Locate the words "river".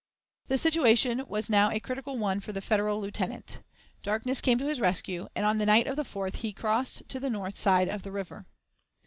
8.11-8.47